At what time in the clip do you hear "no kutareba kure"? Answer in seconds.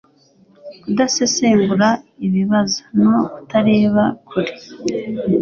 3.03-4.53